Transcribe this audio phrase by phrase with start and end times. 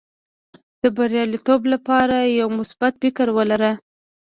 [0.81, 3.71] د بریالیتوب لپاره یو مثبت فکر ولره.